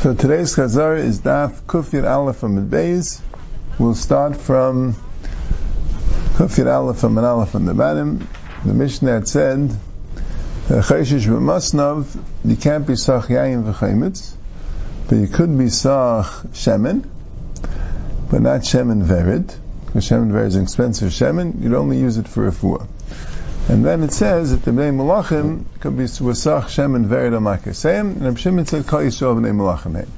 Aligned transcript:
So 0.00 0.14
today's 0.14 0.56
Chazar 0.56 0.96
is 0.96 1.20
Daf 1.20 1.60
Kufir 1.64 2.10
Aleph 2.10 2.36
from 2.36 2.70
Beis. 2.70 3.20
We'll 3.78 3.94
start 3.94 4.34
from 4.34 4.94
Kufir 6.38 6.74
Aleph 6.74 6.96
from 6.96 7.18
an 7.18 7.24
Aleph 7.24 7.54
on 7.54 7.66
the 7.66 7.74
bottom. 7.74 8.26
The 8.64 8.72
Mishnah 8.72 9.12
had 9.12 9.28
said, 9.28 9.76
Chayshish 10.68 11.26
b'masnav, 11.26 12.18
you 12.46 12.56
can't 12.56 12.86
be 12.86 12.96
Sach 12.96 13.26
Yayin 13.26 13.70
v'chaymitz, 13.70 14.32
but 15.06 15.16
you 15.16 15.28
could 15.28 15.58
be 15.58 15.68
Sach 15.68 16.46
Shemen, 16.54 17.06
but 18.30 18.40
not 18.40 18.62
Shemen 18.62 19.04
Verid, 19.04 19.54
because 19.84 20.08
Shemen 20.08 20.32
Verid 20.32 20.46
is 20.46 20.56
expensive 20.56 21.10
Shemen, 21.10 21.60
you'd 21.62 21.74
only 21.74 21.98
use 21.98 22.16
it 22.16 22.26
for 22.26 22.46
a 22.46 22.52
four. 22.52 22.88
And 23.70 23.84
then 23.84 24.02
it 24.02 24.12
says 24.12 24.50
that 24.50 24.64
the 24.64 24.72
Bnei 24.72 24.92
Malachim 24.92 25.64
could 25.78 25.96
be 25.96 26.02
Wasach 26.02 26.70
Shem 26.70 26.96
and 26.96 27.06
Verid 27.06 27.30
Amakasem, 27.30 28.00
and 28.00 28.22
Reb 28.22 28.36
Shimon 28.36 28.66
said 28.66 28.88
Kal 28.88 28.98
Yisrael 28.98 29.40
Bnei 29.40 29.54
Malachim. 29.54 30.08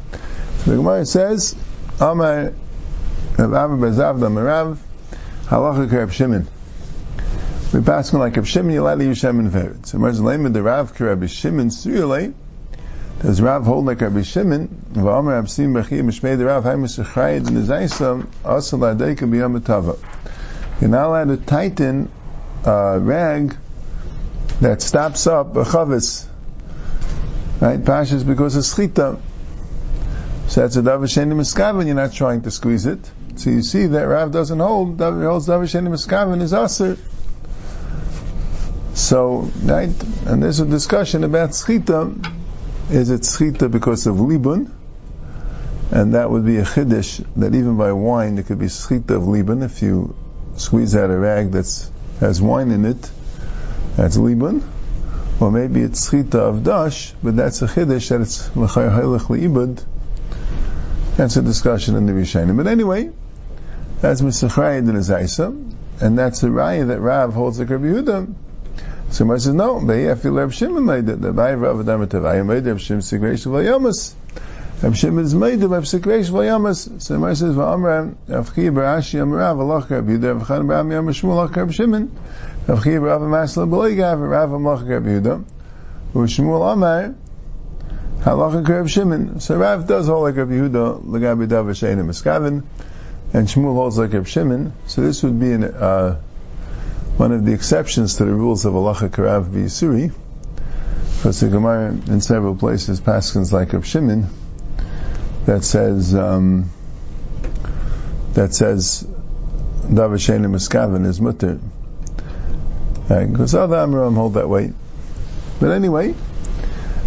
So 0.61 0.71
the 0.71 0.77
Gemara 0.79 1.05
says, 1.05 1.55
Amar 2.01 2.55
Rav 3.37 3.53
Abba 3.53 3.75
Bezavda 3.77 4.33
Merav, 4.33 4.79
Halacha 5.49 5.93
Reb 5.93 6.13
Shimon. 6.13 6.49
We 7.75 7.83
pass 7.83 8.15
on 8.15 8.21
like 8.21 8.37
Reb 8.37 8.47
Shimon, 8.47 8.73
you're 8.73 8.85
allowed 8.85 9.01
to 9.01 9.05
use 9.05 9.19
Shem 9.19 9.39
and 9.39 9.51
Verid. 9.51 9.85
So 9.85 9.99
Merz 9.99 10.19
Lema 10.19 10.51
the 10.51 10.63
Rav 10.63 10.99
Reb 10.99 11.29
Shimon 11.29 11.69
Suyalei, 11.69 12.33
does 13.21 13.43
Rav 13.43 13.67
hold 13.67 13.85
like 13.85 14.01
Rabbi 14.01 14.23
Shimon? 14.23 14.69
V'amar 14.95 15.43
Absim 15.43 15.75
B'chi 15.75 16.01
Mishmei 16.01 16.39
the 16.39 16.47
Rav 16.47 16.65
Haimus 16.65 16.97
the 16.97 17.03
Zaysam 17.05 18.27
Asal 18.47 18.79
Adeika 18.79 19.29
B'yam 19.29 19.63
Tava. 19.63 19.99
You're 20.81 20.89
not 20.89 21.09
allowed 21.09 21.29
to 21.29 21.37
tighten 21.37 22.11
uh, 22.65 22.99
rag 23.01 23.57
that 24.61 24.83
stops 24.83 25.27
up 25.27 25.57
a 25.57 25.65
chavis. 25.65 26.27
Right? 27.61 27.81
Pashas 27.81 28.27
because 28.27 28.57
of 28.57 28.65
schita. 28.65 29.21
So 30.49 30.61
that's 30.61 30.77
a 30.77 30.83
davar 30.83 31.05
sheni 31.05 31.33
miskaven, 31.33 31.87
you're 31.87 31.95
not 31.95 32.13
trying 32.13 32.43
to 32.43 32.51
squeeze 32.51 32.87
it. 32.87 33.11
So 33.37 33.51
you 33.51 33.63
see 33.63 33.87
that 33.87 34.03
Rav 34.03 34.33
doesn't 34.33 34.59
hold, 34.59 35.01
Rav 35.01 35.15
holds 35.15 35.49
davar 35.49 35.65
sheni 35.65 35.89
miskaven 35.89 36.43
is 36.43 36.53
aser. 36.53 36.99
So, 38.95 39.51
right, 39.63 39.91
and 40.27 40.43
there's 40.43 40.61
a 40.61 40.67
discussion 40.67 41.25
about 41.25 41.51
schita. 41.51 42.33
Is 42.91 43.11
it 43.11 43.23
schita 43.23 43.71
because 43.71 44.07
of 44.07 44.17
libun? 44.17 44.71
And 45.91 46.15
that 46.15 46.31
would 46.31 46.45
be 46.45 46.59
a 46.59 46.65
chiddush 46.65 47.25
that 47.37 47.55
even 47.55 47.77
by 47.77 47.93
wine 47.93 48.39
it 48.39 48.47
could 48.47 48.59
be 48.59 48.67
schita 48.67 49.11
of 49.11 49.23
libun 49.23 49.63
if 49.63 49.83
you 49.83 50.15
squeeze 50.57 50.95
out 50.95 51.11
a 51.11 51.17
rag 51.17 51.53
that's 51.53 51.92
has 52.23 52.41
wine 52.41 52.71
in 52.71 52.85
it, 52.85 53.11
that's 53.97 54.17
libun, 54.17 54.63
or 55.41 55.51
maybe 55.51 55.83
it's 55.83 56.09
chita 56.09 56.39
of 56.41 56.63
dash, 56.63 57.15
but 57.23 57.37
that's 57.37 57.61
a 57.63 57.67
chiddush 57.67 58.09
that 58.11 58.21
it's 58.21 58.57
l'chay 58.57 58.89
haylech 58.89 59.27
liibud. 59.27 59.85
That's 61.17 61.37
a 61.37 61.43
discussion 61.43 61.97
in 61.97 62.07
the 62.07 62.13
Rishonim. 62.13 62.57
But 62.57 62.69
anyway, 62.69 63.11
that's 64.01 64.23
Misachayid 64.23 64.89
in 64.89 64.97
Azaisa, 64.97 65.75
and 66.01 66.19
that's 66.19 66.41
the 66.41 66.49
raya 66.49 66.87
that 66.89 67.01
Rav 67.01 67.35
holds 67.35 67.59
like 67.59 67.69
Rabbi 67.71 67.85
Yehuda. 67.85 68.35
Somebody 69.11 69.41
says, 69.41 69.53
no, 69.53 69.81
feel 69.81 70.33
Rabbi 70.33 70.53
Shimon 70.53 70.87
made 70.87 71.09
it. 71.09 71.21
The 71.21 71.33
Bayi 71.33 71.61
Rav 71.61 71.81
Adam 71.81 72.07
Tavayim 72.07 72.47
made 72.47 72.65
Rabbi 72.65 72.79
Shimon 72.79 73.03
Sigreish 73.03 73.45
Vayamas. 73.47 74.15
Rabbi 74.83 74.97
Shimon 74.97 75.25
is 75.25 75.33
made 75.33 75.63
of 75.63 75.71
Rabbi 75.71 75.85
Sigreish 75.85 76.29
Vayamas. 76.29 77.01
Somebody 77.01 77.37
says, 77.37 77.55
Va'amra, 77.55 78.17
Avchi 78.27 78.69
Barashi 78.69 79.21
Amrav, 79.21 79.61
Allah 79.61 79.87
Rabbi 79.89 80.11
Yehuda, 80.11 80.41
Avchan 80.41 80.67
Ba'am 80.67 80.91
Yam 80.91 81.07
Shmuel, 81.07 81.37
Allah 81.37 81.47
Rabbi 81.47 81.71
Shimon. 81.71 82.11
Rav 82.67 82.81
Masla 82.81 83.71
B'loigav, 83.71 84.29
Rav 84.29 84.51
Amach 84.51 84.89
Rabbi 84.89 85.09
Yehuda. 85.09 85.45
U'Shmuel 86.15 86.73
Amar, 86.73 87.15
Halacha 88.23 88.69
Rabbi 88.69 88.89
Shimon. 88.89 89.39
So 89.39 89.57
Rav 89.57 89.87
does 89.87 90.09
hold 90.09 90.25
like 90.25 90.35
Rabbi 90.35 90.55
Yehuda, 90.55 91.05
Lagabi 91.05 91.47
Davar 91.47 91.77
Sheina 91.77 92.05
Miskavin, 92.05 92.65
and 93.33 93.47
Shmuel 93.47 93.75
holds 93.75 93.99
like 93.99 94.13
Rabbi 94.13 94.27
Shimon. 94.27 94.73
So 94.89 95.03
this 95.03 95.23
would 95.23 95.39
be 95.39 95.53
an, 95.53 95.63
uh, 95.63 96.21
one 97.19 97.31
of 97.31 97.45
the 97.45 97.53
exceptions 97.53 98.17
to 98.17 98.25
the 98.25 98.35
rules 98.35 98.65
of 98.65 98.73
Halacha 98.73 99.11
Karav 99.11 99.45
B'Yisuri. 99.45 100.13
Because 101.19 101.39
the 101.39 101.51
Gemara 101.51 101.91
in 102.09 102.21
several 102.21 102.57
places 102.57 103.01
paskins 103.01 103.53
like 103.53 103.73
Rabbi 103.73 103.87
Shimon 103.87 104.27
that 105.47 105.65
says 105.65 106.15
um, 106.15 106.71
that 108.35 108.55
says 108.55 109.07
Davar 109.83 110.19
Sheina 110.19 110.47
Miskavin 110.47 111.07
is 111.07 111.21
mutter. 111.21 111.59
Because 113.09 113.55
other 113.55 113.77
Amram 113.77 114.15
hold 114.15 114.35
that 114.35 114.49
way. 114.49 114.73
But 115.61 115.73
anyway, 115.73 116.15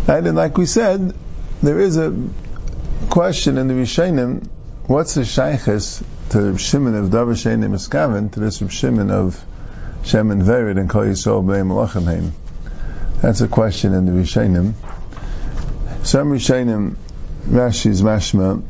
and 0.07 0.35
like 0.35 0.57
we 0.57 0.65
said, 0.65 1.15
there 1.63 1.79
is 1.79 1.97
a 1.97 2.15
question 3.09 3.57
in 3.57 3.67
the 3.67 3.73
Rishonim, 3.73 4.47
what's 4.87 5.15
the 5.15 5.21
shaykhis 5.21 6.03
to 6.29 6.41
the 6.41 6.57
Shimon 6.57 6.95
of 6.95 7.09
Davar 7.09 7.33
Sheina 7.33 7.69
Miskavin 7.69 8.31
to 8.33 8.39
this 8.39 8.61
Shimon 8.69 9.09
of 9.09 9.43
Shem 10.03 10.31
and 10.31 10.43
Verid 10.43 10.77
and 10.77 10.89
Kol 10.89 11.03
Yisrael 11.03 11.43
B'nei 11.43 11.65
Malachim 11.65 12.05
Haim? 12.05 12.33
That's 13.21 13.41
a 13.41 13.47
question 13.47 13.93
in 13.93 14.05
the 14.05 14.11
Rishonim. 14.11 14.73
Some 16.03 16.29
Rishonim, 16.29 16.97
Rashi's 17.47 18.01
mashma, 18.01 18.63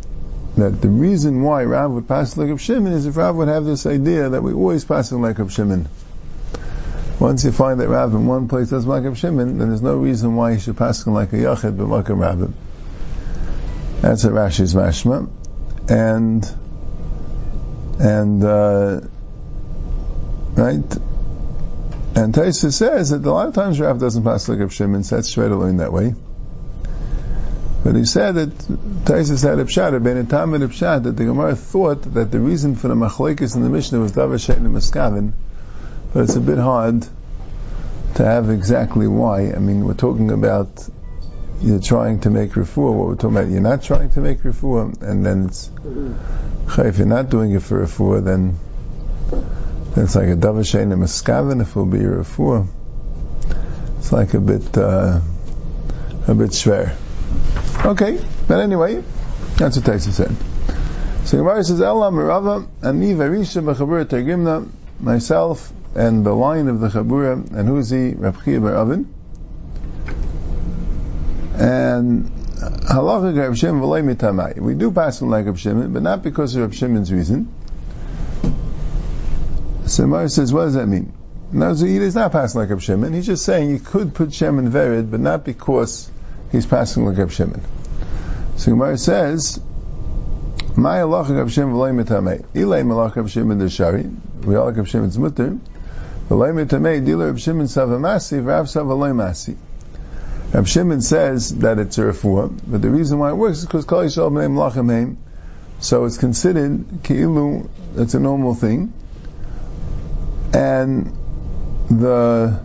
that 0.57 0.81
the 0.81 0.89
reason 0.89 1.41
why 1.41 1.63
Rav 1.63 1.91
would 1.91 2.07
pass 2.07 2.37
like 2.37 2.49
Reb 2.49 2.59
Shimon 2.59 2.93
is 2.93 3.05
if 3.05 3.17
Rav 3.17 3.35
would 3.35 3.47
have 3.47 3.65
this 3.65 3.85
idea 3.85 4.29
that 4.29 4.41
we 4.41 4.53
always 4.53 4.85
pass 4.85 5.11
like 5.11 5.37
Reb 5.37 5.51
Shimon. 5.51 5.87
Once 7.19 7.45
you 7.45 7.51
find 7.51 7.79
that 7.79 7.87
Rav 7.87 8.13
in 8.13 8.25
one 8.25 8.47
place 8.47 8.69
does 8.69 8.85
like 8.85 9.03
Reb 9.03 9.15
Shimon, 9.15 9.57
then 9.57 9.69
there's 9.69 9.81
no 9.81 9.97
reason 9.97 10.35
why 10.35 10.53
he 10.53 10.59
should 10.59 10.77
pass 10.77 11.05
like 11.07 11.33
a 11.33 11.37
Yachid 11.37 11.77
but 11.77 11.87
like 11.87 12.09
a 12.09 12.15
Rav. 12.15 12.53
That's 14.01 14.23
a 14.25 14.29
Rashi's 14.29 14.73
mashma. 14.73 15.29
And, 15.89 16.45
and, 17.99 18.43
uh, 18.43 19.01
right? 20.55 20.97
And 22.15 22.33
Taisa 22.33 22.73
says 22.73 23.09
that 23.09 23.25
a 23.25 23.31
lot 23.31 23.47
of 23.47 23.53
times 23.53 23.79
Rav 23.79 23.99
doesn't 23.99 24.23
pass 24.23 24.47
like 24.49 24.59
Reb 24.59 24.71
Shimon, 24.71 25.03
so 25.03 25.15
that's 25.15 25.29
straight 25.29 25.49
to 25.49 25.55
learn 25.55 25.77
that 25.77 25.93
way. 25.93 26.13
But 27.85 27.95
he 27.95 28.05
said 28.05 28.31
that 28.33 28.49
Taisa 28.49 29.37
said 29.37 29.59
Pshat, 29.59 30.03
Ben 30.03 30.25
Tam 30.25 30.55
and 30.55 30.63
Pshat, 30.63 31.03
that 31.03 31.11
the 31.11 31.25
Gemara 31.25 31.55
thought 31.55 32.01
that 32.15 32.31
the 32.31 32.39
reason 32.39 32.75
for 32.75 32.87
the 32.87 32.95
machlekes 32.95 33.55
in 33.55 33.61
the 33.61 33.69
Mishnah 33.69 33.99
was 33.99 34.13
Davar 34.13 34.39
Shein 34.43 34.65
and 34.65 34.75
Miskavin, 34.75 35.33
but 36.11 36.23
it's 36.23 36.35
a 36.35 36.41
bit 36.41 36.57
hard 36.57 37.07
to 38.15 38.25
have 38.25 38.49
exactly 38.49 39.07
why. 39.07 39.51
I 39.53 39.59
mean, 39.59 39.85
we're 39.85 39.93
talking 39.93 40.31
about 40.31 40.89
you're 41.61 41.79
trying 41.79 42.21
to 42.21 42.31
make 42.31 42.53
refuah. 42.53 42.91
What 42.91 43.07
we're 43.07 43.15
talking 43.17 43.37
about, 43.37 43.51
you're 43.51 43.61
not 43.61 43.83
trying 43.83 44.09
to 44.13 44.19
make 44.19 44.39
refuah, 44.39 45.03
and 45.03 45.23
then 45.23 45.45
it's 45.49 45.69
if 46.79 46.97
you're 46.97 47.05
not 47.05 47.29
doing 47.29 47.51
it 47.51 47.61
for 47.61 47.85
refuah, 47.85 48.25
then 48.25 48.57
it's 49.95 50.15
like 50.15 50.29
a 50.29 50.35
davar 50.35 50.65
shein 50.65 50.91
and 50.91 51.03
miskavin 51.03 51.61
if 51.61 51.69
it 51.69 51.75
will 51.75 51.85
be 51.85 51.99
a 51.99 52.09
refuah. 52.09 52.67
It's 53.99 54.11
like 54.11 54.33
a 54.33 54.39
bit 54.39 54.75
uh, 54.75 55.19
a 56.27 56.33
bit 56.33 56.49
schwer. 56.49 56.95
Okay, 57.83 58.23
but 58.47 58.59
anyway, 58.59 59.03
that's 59.57 59.77
what 59.77 59.85
Taisa 59.85 60.11
said. 60.11 60.35
So 61.25 61.37
Gemara 61.37 61.63
says, 61.63 61.81
"Ella 61.81 62.11
Merava 62.11 62.67
ani 62.83 63.13
verisha 63.13 63.63
b'chabura 63.63 64.05
tergimna." 64.05 64.69
Myself 64.99 65.73
and 65.95 66.25
the 66.25 66.33
line 66.33 66.67
of 66.67 66.79
the 66.79 66.89
chabura, 66.89 67.33
and 67.33 67.67
who's 67.67 67.89
he? 67.89 68.11
Reb 68.11 68.43
Chia 68.43 68.59
bar. 68.59 68.81
And 71.57 72.25
uh, 72.61 72.69
halacha 72.93 73.37
Reb 73.37 73.55
Shimon 73.55 73.81
v'lei 73.81 74.15
mitamai. 74.15 74.59
We 74.59 74.75
do 74.75 74.91
pass 74.91 75.21
on 75.21 75.29
like 75.29 75.45
Reb 75.45 75.57
Shimon, 75.57 75.93
but 75.93 76.01
not 76.01 76.21
because 76.21 76.55
of 76.55 76.61
Reb 76.61 76.73
Shimon's 76.73 77.11
reason. 77.11 77.53
So 79.85 80.03
Gemara 80.03 80.29
says, 80.29 80.53
what 80.53 80.65
does 80.65 80.73
that 80.73 80.87
mean? 80.87 81.13
No, 81.51 81.73
he's 81.73 82.15
not 82.15 82.31
passing 82.31 82.61
like 82.61 82.69
Reb 82.69 82.81
Shimon. 82.81 83.13
He's 83.13 83.25
just 83.25 83.45
saying 83.45 83.69
you 83.69 83.79
could 83.79 84.13
put 84.13 84.33
Shem 84.33 84.59
in 84.59 84.69
Verid, 84.71 85.09
but 85.09 85.19
not 85.19 85.45
because 85.45 86.09
he's 86.55 86.65
passing 86.65 87.05
like 87.05 87.17
Reb 87.17 87.31
Shimon. 87.31 87.61
So 88.57 88.71
Gemara 88.71 88.97
says, 88.97 89.59
"My 90.75 91.01
Allah 91.01 91.23
Reb 91.23 91.49
Shimon 91.49 91.73
v'lei 91.73 92.03
mitamei. 92.03 92.45
Ilay 92.53 92.83
malach 92.83 93.15
Reb 93.15 93.29
Shimon 93.29 93.59
d'shari. 93.59 94.13
We 94.45 94.55
all 94.55 94.71
Reb 94.71 94.87
Shimon's 94.87 95.17
mutter. 95.17 95.57
V'lei 96.29 96.53
mitamei 96.53 97.05
dealer 97.05 97.27
Reb 97.27 97.39
Shimon 97.39 97.67
savamasi 97.67 98.41
v'rav 98.41 98.65
savaloi 98.65 99.13
masi." 99.13 99.55
Reb 100.53 100.67
Shimon 100.67 101.01
says 101.01 101.55
that 101.59 101.79
it's 101.79 101.97
a 101.97 102.01
refuah, 102.01 102.59
but 102.67 102.81
the 102.81 102.89
reason 102.89 103.19
why 103.19 103.29
it 103.29 103.35
works 103.35 103.59
is 103.59 103.65
because 103.65 103.85
Kol 103.85 104.03
Yisrael 104.03 104.31
b'nei 104.31 104.49
malachim. 104.49 105.17
So 105.79 106.05
it's 106.05 106.17
considered 106.17 107.03
ki'ilu. 107.03 107.69
It's 107.97 108.13
a 108.13 108.19
normal 108.19 108.55
thing 108.55 108.93
and 110.55 111.11
the 111.89 112.61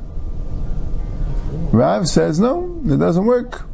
Rav 1.73 2.09
says, 2.09 2.39
no, 2.39 2.81
it 2.85 2.97
doesn't 2.97 3.25
work. 3.25 3.67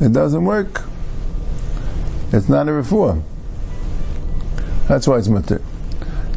It 0.00 0.12
doesn't 0.12 0.44
work. 0.44 0.82
It's 2.32 2.48
not 2.48 2.68
a 2.68 2.72
refuah. 2.72 3.22
That's 4.86 5.06
why 5.08 5.18
it's 5.18 5.28
mutter. 5.28 5.60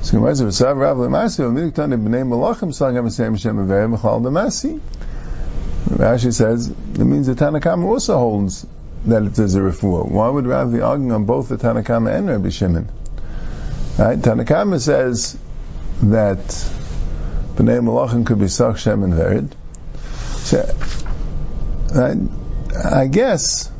So 0.02 0.18
Gemara 0.18 0.36
says, 0.36 0.62
"Rav 0.62 0.98
lemasi, 0.98 1.40
v'midik 1.40 1.76
tani 1.76 1.96
b'nei 1.96 2.24
malachim 2.28 2.70
sagam 2.74 3.06
b'sem 3.06 3.38
shem 3.40 3.58
averi 3.58 3.88
m'chal 3.96 4.22
demasi." 4.22 4.80
Rashi 5.90 6.34
says 6.34 6.70
it 6.70 7.00
means 7.00 7.28
the 7.28 7.36
Tanakama 7.36 7.86
also 7.86 8.18
holds 8.18 8.66
that 9.06 9.24
it 9.24 9.38
is 9.38 9.56
a 9.56 9.60
refuah. 9.60 10.10
Why 10.10 10.30
would 10.30 10.48
Rav 10.48 10.72
be 10.72 10.82
arguing 10.82 11.12
on 11.12 11.26
both 11.26 11.50
the 11.50 11.58
Tanakama 11.58 12.16
and 12.16 12.30
Rabbi 12.30 12.50
Shimon? 12.50 12.90
Right? 14.00 14.18
Tanakama 14.18 14.80
says 14.80 15.38
that 16.04 16.40
Bnei 17.56 17.80
Malachim 17.80 18.26
could 18.26 18.40
be 18.40 18.48
Sach 18.48 18.78
Shem 18.78 19.04
and 19.04 19.14
Verid. 19.14 19.52
Right? 21.94 22.18
I 22.76 23.08
guess, 23.08 23.72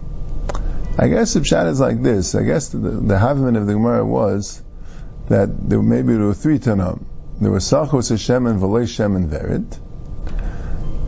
I 0.98 1.08
guess 1.08 1.34
the 1.34 1.40
pshat 1.42 1.68
is 1.68 1.80
like 1.80 2.02
this. 2.02 2.36
I 2.36 2.44
guess 2.44 2.70
the, 2.70 2.78
the 2.78 3.16
Havman 3.16 3.58
of 3.58 3.68
the 3.68 3.74
Gemara 3.74 4.06
was 4.06 4.62
that 5.30 5.70
there 5.70 5.82
maybe 5.82 6.14
there 6.14 6.26
were 6.26 6.34
three 6.34 6.60
Tanam. 6.60 7.06
There 7.40 7.52
was 7.52 7.64
Sachos 7.64 8.10
Hashem 8.10 8.46
and 8.46 8.60
V'lei 8.60 8.88
Shem 8.88 9.16
and 9.16 9.30
Verid. 9.30 9.78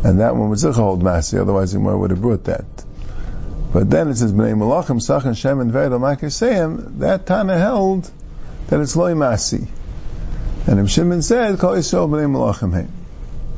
And 0.06 0.20
that 0.20 0.36
one 0.36 0.50
was 0.50 0.64
Zicha 0.64 0.76
hold 0.76 1.04
Masi, 1.04 1.40
otherwise 1.40 1.72
the 1.72 1.80
Gemara 1.80 1.98
would 1.98 2.12
have 2.12 2.22
brought 2.22 2.46
that. 2.46 2.66
But 3.72 3.90
then 3.90 4.10
it 4.10 4.16
says 4.16 4.34
Bnei 4.34 4.56
Malachim, 4.56 5.02
Sach 5.02 5.26
and 5.26 5.38
Shem 5.38 5.60
and 5.60 5.72
Vered 5.72 5.92
Makaseyim, 5.92 7.00
that 7.00 7.26
Tana 7.26 7.58
held 7.58 8.10
that 8.68 8.80
it's 8.80 8.96
Loi 8.96 9.14
Masi. 9.14 9.68
And 10.68 10.90
Shimon 10.90 11.22
said, 11.22 11.60
Kol 11.60 11.76
Yisrael 11.76 12.10
Bnei 12.10 12.30
Malachim 12.32 12.74
Hey. 12.74 12.88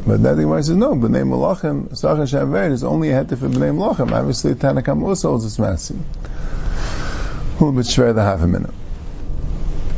But 0.07 0.21
that 0.21 0.35
the 0.35 0.43
Gemara 0.43 0.61
says, 0.61 0.75
no, 0.75 0.93
Bnei 0.93 1.23
Malachim, 1.23 2.19
and 2.19 2.29
Shem 2.29 2.55
is 2.55 2.83
only 2.83 3.09
a 3.09 3.23
heter 3.23 3.37
for 3.39 3.49
Bnei 3.49 3.73
Malachim. 3.73 4.11
Obviously, 4.11 4.53
Tanakam 4.53 5.01
also 5.03 5.29
holds 5.29 5.45
it's 5.45 5.57
Masi. 5.57 5.97
A 5.97 7.53
little 7.53 7.71
bit 7.71 7.85
shver 7.85 8.13
the 8.13 8.21
half 8.21 8.41
a 8.41 8.47
minute. 8.47 8.73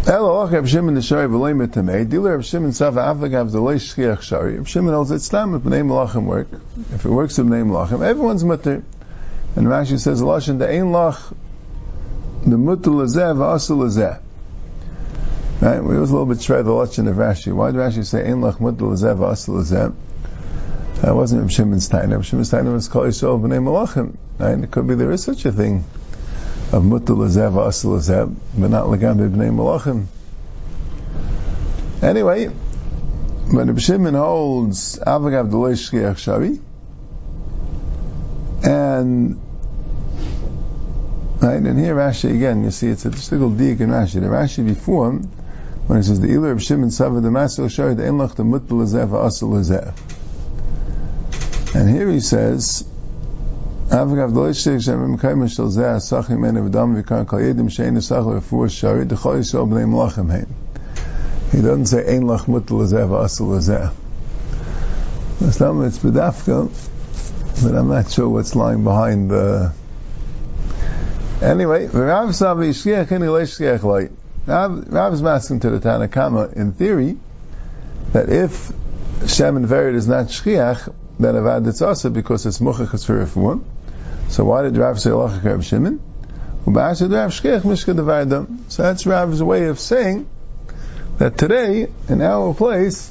Elo 0.07 0.41
och 0.41 0.51
Reb 0.53 0.65
Shimon 0.65 0.93
the 0.93 1.01
Shari 1.01 1.27
v'loy 1.27 1.53
metamei. 1.53 2.07
Dealer 2.07 2.37
Reb 2.37 2.45
Shimon 2.45 2.71
Sava 2.71 3.01
Avagav 3.01 3.51
the 3.51 3.59
loy 3.59 3.75
shchiach 3.75 4.21
Shari. 4.21 4.55
Reb 4.55 4.67
Shimon 4.67 4.93
holds 4.93 5.11
it's 5.11 5.27
time 5.27 5.53
if 5.53 5.63
Bnei 5.63 5.85
Malachim 5.85 6.23
work. 6.23 6.47
If 6.93 7.03
it 7.03 7.09
works 7.09 7.37
with 7.37 7.47
Bnei 7.47 7.65
Malachim, 7.67 8.01
everyone's 8.01 8.45
mutter. 8.45 8.83
And 9.57 9.67
Rashi 9.67 9.99
says, 9.99 10.21
Lashon 10.21 10.59
the 10.59 10.69
ein 10.69 10.93
lach 10.93 11.35
the 12.45 12.57
mutter 12.57 12.91
lazeh 12.91 13.35
v'asul 13.35 13.79
lazeh. 13.79 14.21
Right? 15.59 15.83
We 15.83 15.97
was 15.97 16.11
a 16.11 16.13
little 16.13 16.27
bit 16.27 16.41
shred 16.41 16.65
the 16.65 16.71
Lashon 16.71 17.09
of 17.09 17.15
Rashi. 17.15 17.51
Why 17.51 17.71
did 17.71 17.79
Rashi 17.79 18.05
say 18.05 18.23
ein 18.25 18.41
lach 18.41 18.59
mutter 18.59 18.85
lazeh 18.85 19.17
v'asul 19.17 19.63
lazeh? 19.63 19.93
That 21.01 21.15
wasn't 21.15 21.41
Reb 21.41 21.51
Shimon's 21.51 21.89
time. 21.89 22.11
Reb 22.11 22.23
Shimon's 22.23 22.51
time 22.51 22.71
was 22.71 22.87
called 22.87 23.07
Yisrael 23.07 23.41
b'nei 23.41 23.61
Malachim. 23.63 24.17
Right? 24.37 24.59
It 24.59 24.69
could 24.69 24.87
be 24.87 24.93
there 24.93 25.11
is 25.11 25.23
such 25.23 25.45
a 25.45 25.51
thing 25.51 25.83
of 26.71 26.85
mutter 26.85 27.13
lazeh 27.13 27.51
v'asul 27.51 27.97
lazeh, 27.97 28.35
but 28.55 28.69
not 28.69 28.85
legambe 28.85 29.31
b'nei 29.31 29.51
Malachim. 29.51 30.05
Anyway, 32.03 32.45
when 32.45 33.67
Reb 33.67 33.79
Shimon 33.79 34.13
holds 34.13 34.99
Avagav 34.99 35.49
the 35.49 35.57
loy 35.57 35.73
shchiach 35.73 36.17
Shari, 36.19 36.59
and 38.63 39.39
Right, 41.39 41.61
and 41.61 41.79
here 41.79 41.95
Rashi 41.95 42.33
again, 42.33 42.63
you 42.63 42.71
see 42.71 42.87
it's 42.87 43.05
a 43.05 43.11
shtickle 43.11 43.55
dik 43.57 43.79
in 43.79 43.89
Rashi. 43.89 44.13
The 44.13 44.27
Rashi 44.27 44.65
before, 44.65 45.21
when 45.87 45.99
it 45.99 46.03
says 46.03 46.19
the 46.19 46.27
Ilir 46.27 46.51
of 46.51 46.61
Shimon 46.61 46.91
Sava 46.91 47.21
the 47.21 47.29
Masil 47.29 47.71
Shari 47.71 47.95
the 47.95 48.03
Enlach 48.03 48.35
the 48.35 48.43
Mutbal 48.43 48.83
Azeh 48.83 49.07
Asul 49.07 49.53
Azeh. 49.59 49.93
And 51.73 51.89
here 51.89 52.09
he 52.09 52.19
says, 52.19 52.83
Avagav 53.87 54.33
the 54.33 54.41
Lishik 54.41 54.83
Shem 54.83 55.17
Mekayim 55.17 55.49
Shal 55.53 55.67
Zeh 55.67 55.97
Vikan 57.01 57.29
Kal 57.29 57.39
Yedim 57.39 57.69
Shein 57.69 57.95
Asach 57.95 58.69
Shari 58.69 59.05
Bnei 59.05 60.29
Hein. 60.29 60.55
He 61.53 61.61
doesn't 61.61 61.85
say 61.85 62.03
Enlach 62.03 62.45
Mutbal 62.45 62.85
Azeh 62.85 63.07
Asul 63.07 63.57
Azeh. 63.57 63.93
It's 65.39 65.59
not 65.61 65.81
it's 65.85 65.99
bedafka, 65.99 67.63
but 67.63 67.75
I'm 67.75 67.87
not 67.87 68.11
sure 68.11 68.27
what's 68.27 68.55
lying 68.55 68.83
behind 68.83 69.31
the 69.31 69.71
Anyway, 71.41 71.85
Rav 71.85 72.29
Savi 72.29 72.71
Shkiach 72.71 73.11
and 73.11 73.23
Shkiach 73.23 73.83
Light. 73.83 74.11
Rav 74.47 75.13
is 75.13 75.21
asking 75.21 75.59
to 75.61 75.69
the 75.69 75.79
Tanakama, 75.79 76.53
in 76.53 76.71
theory, 76.71 77.17
that 78.13 78.29
if 78.29 78.71
Shem 79.27 79.57
and 79.57 79.67
Verid 79.67 79.95
is 79.95 80.07
not 80.07 80.27
Shkiach, 80.27 80.93
then 81.19 81.35
Avad 81.35 81.67
it's 81.67 81.81
also 81.81 82.09
because 82.09 82.45
it's 82.45 82.59
Muchach 82.59 83.05
for 83.05 83.25
Refuah. 83.25 83.61
So 84.29 84.45
why 84.45 84.61
did 84.61 84.77
Rav 84.77 84.99
say 84.99 85.09
Lachak 85.09 85.43
Rav 85.43 85.65
Shimon? 85.65 85.99
So 88.67 88.83
that's 88.83 89.05
Rav's 89.05 89.43
way 89.43 89.65
of 89.65 89.79
saying 89.79 90.27
that 91.17 91.37
today, 91.37 91.87
in 92.09 92.21
our 92.21 92.53
place, 92.53 93.09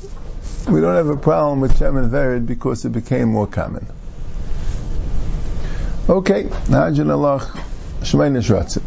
we 0.69 0.81
don't 0.81 0.94
have 0.94 1.09
a 1.09 1.17
problem 1.17 1.61
with 1.61 1.79
Shem 1.79 1.97
and 1.97 2.11
Verid 2.11 2.47
because 2.47 2.85
it 2.85 2.91
became 2.91 3.29
more 3.29 3.47
common. 3.47 3.87
Okay, 6.09 6.44
Hadran 6.44 7.09
Alach. 7.09 7.59
Shemayin 8.00 8.37
Nishratzim. 8.37 8.82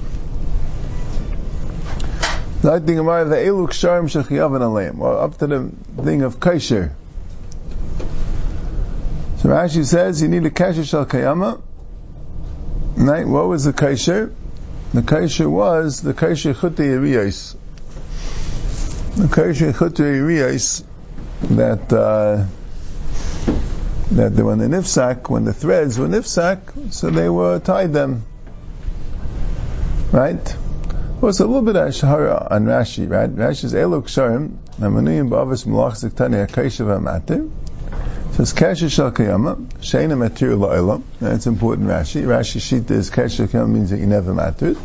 The 2.61 2.79
Gemara, 2.79 3.23
the 3.23 3.37
Elu 3.37 3.69
Ksharim 3.69 4.09
Shechiyavan 4.09 4.59
Aleim, 4.59 4.99
or 4.99 5.17
up 5.17 5.37
to 5.37 5.47
the 5.47 5.71
thing 6.03 6.23
of 6.23 6.41
Kaisher. 6.41 6.91
So 9.37 9.47
Rashi 9.47 9.85
says 9.85 10.21
you 10.21 10.27
need 10.27 10.45
a 10.45 10.49
Kaisher 10.49 10.83
Shal 10.83 11.05
Kayama. 11.05 11.61
Right? 12.97 13.25
What 13.25 13.47
was 13.47 13.63
the 13.63 13.71
Kaisher? 13.71 14.33
The 14.93 15.01
Kaisher 15.01 15.49
was 15.49 16.01
the 16.01 16.13
Kaisher 16.13 16.53
Chutei 16.53 16.97
Yeriyos. 16.97 17.55
The 19.15 19.27
Kaisher 19.27 19.71
Yeriyos 19.71 20.83
that, 21.55 21.93
uh, 21.93 22.45
that 24.11 24.43
when 24.43 24.57
the 24.57 24.65
nifsak, 24.65 25.29
when 25.29 25.45
the 25.45 25.53
threads 25.53 25.97
were 25.97 26.07
nifsak, 26.07 26.91
so 26.91 27.09
they 27.09 27.29
were 27.29 27.59
tied 27.59 27.93
them. 27.93 28.25
Right? 30.11 30.57
Well, 31.19 31.27
it's 31.31 31.41
a 31.41 31.45
little 31.45 31.63
bit 31.63 31.75
of 31.75 31.89
shahara 31.89 32.49
on 32.49 32.63
Rashi, 32.63 33.09
right? 33.09 33.29
Rashi 33.29 33.61
says, 33.61 33.73
Elok 33.73 34.03
Sharim, 34.03 34.55
Namanuyim 34.79 35.27
Ba'avis 35.27 35.65
Malach 35.65 35.99
Ziktani 35.99 36.47
HaKaishav 36.47 36.97
HaMatir. 36.97 37.51
says, 38.35 38.53
Kesha 38.53 38.89
Shal 38.89 39.11
Kiyama, 39.11 39.57
Sheina 39.81 40.15
Matir 40.15 40.57
La'ilam. 40.57 41.03
That's 41.19 41.45
important 41.45 41.89
Rashi. 41.89 42.23
Rashi 42.23 42.61
Shita 42.61 42.91
is 42.91 43.09
Kesha 43.09 43.49
Kiyama 43.49 43.67
means 43.67 43.89
that 43.89 43.99
you 43.99 44.05
never 44.05 44.33
matired. 44.33 44.77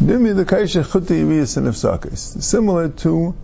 Dumi 0.00 0.36
the 0.36 0.44
Kesha 0.44 0.84
Chuti 0.84 1.24
Yiriyas 1.24 1.56
and 1.56 1.66
Ifsakis. 1.66 2.40
Similar 2.40 2.90
to, 2.90 3.34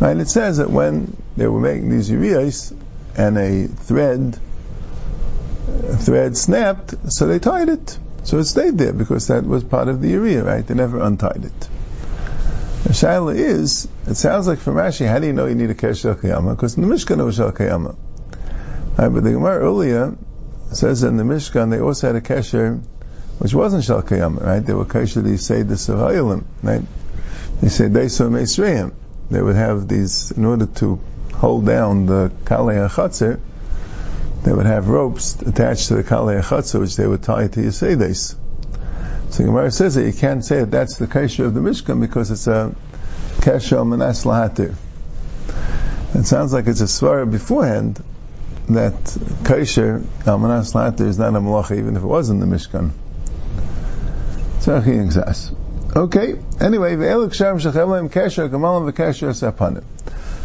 right, 0.00 0.16
it 0.16 0.30
says 0.30 0.56
that 0.56 0.70
when 0.70 1.14
they 1.36 1.46
were 1.46 1.60
making 1.60 1.90
these 1.90 2.08
Yiriyas, 2.08 2.74
and 3.16 3.36
a 3.36 3.66
thread, 3.66 4.38
a 5.68 5.96
thread 5.96 6.38
snapped, 6.38 7.12
so 7.12 7.26
they 7.26 7.38
tied 7.38 7.68
it. 7.68 7.98
So 8.24 8.38
it 8.38 8.44
stayed 8.44 8.78
there 8.78 8.92
because 8.92 9.28
that 9.28 9.44
was 9.44 9.62
part 9.62 9.88
of 9.88 10.00
the 10.00 10.12
area, 10.14 10.42
right? 10.42 10.66
They 10.66 10.74
never 10.74 10.98
untied 11.00 11.44
it. 11.44 11.68
The 12.84 12.90
shaila 12.90 13.34
is, 13.34 13.86
it 14.06 14.14
sounds 14.14 14.46
like 14.46 14.58
from 14.58 14.74
Rashi, 14.74 15.06
how 15.06 15.18
do 15.18 15.26
you 15.26 15.32
know 15.32 15.46
you 15.46 15.54
need 15.54 15.70
a 15.70 15.74
kesher 15.74 16.14
kiyama? 16.14 16.56
Because 16.56 16.76
in 16.76 16.88
the 16.88 16.94
Mishkan 16.94 17.24
was 17.24 17.38
kiyama. 17.38 17.96
Right, 18.98 19.08
but 19.08 19.24
the 19.24 19.32
Gemara 19.32 19.60
earlier 19.60 20.16
says 20.72 21.02
in 21.02 21.16
the 21.16 21.22
Mishkan 21.22 21.70
they 21.70 21.80
also 21.80 22.06
had 22.12 22.16
a 22.16 22.20
kesher 22.20 22.82
which 23.38 23.52
wasn't 23.52 23.84
kiyama, 23.84 24.40
right? 24.40 24.60
They 24.60 24.74
were 24.74 24.84
kesher, 24.84 25.22
they 25.22 25.36
say 25.36 25.62
the 25.62 25.74
Savayilim, 25.74 26.44
right? 26.62 26.82
They 27.60 27.68
say 27.68 27.88
they 27.88 28.08
saw 28.08 28.24
Meisreim. 28.24 28.92
They 29.30 29.40
would 29.42 29.56
have 29.56 29.88
these, 29.88 30.30
in 30.30 30.44
order 30.44 30.66
to 30.66 31.00
hold 31.34 31.66
down 31.66 32.06
the 32.06 32.30
Kalei 32.44 32.88
HaChatzer, 32.88 33.40
they 34.44 34.52
would 34.52 34.66
have 34.66 34.88
ropes 34.88 35.40
attached 35.40 35.88
to 35.88 35.94
the 35.94 36.04
kalei 36.04 36.40
achatzu, 36.40 36.78
which 36.80 36.96
they 36.96 37.06
would 37.06 37.22
tie 37.22 37.48
to 37.48 37.60
Yesedes. 37.60 38.36
So 39.30 39.44
Gemara 39.44 39.70
says 39.70 39.94
that 39.94 40.04
you 40.04 40.12
can't 40.12 40.44
say 40.44 40.60
that 40.60 40.70
that's 40.70 40.98
the 40.98 41.06
kasher 41.06 41.46
of 41.46 41.54
the 41.54 41.60
Mishkan 41.60 41.98
because 41.98 42.30
it's 42.30 42.46
a 42.46 42.74
kasher 43.38 43.86
manas 43.86 44.24
lahatir. 44.24 44.74
It 46.14 46.26
sounds 46.26 46.52
like 46.52 46.66
it's 46.66 46.82
a 46.82 46.84
svara 46.84 47.28
beforehand 47.28 48.04
that 48.68 48.92
kasher 49.44 50.04
manas 50.26 50.74
lahatir 50.74 51.08
is 51.08 51.18
not 51.18 51.34
a 51.34 51.40
malacha 51.40 51.78
even 51.78 51.96
if 51.96 52.02
it 52.02 52.06
was 52.06 52.28
in 52.28 52.38
the 52.38 52.46
Mishkan. 52.46 52.90
So, 54.60 54.80
he 54.80 54.92
okay. 55.96 56.38
Anyway, 56.60 56.96
ve'eluk 56.96 57.30
sharm 57.30 57.60
shachem 57.60 58.10
kasher 58.10 58.50
gamalim 58.50 58.92
v'kasher 58.92 59.32
sapanim. 59.32 59.84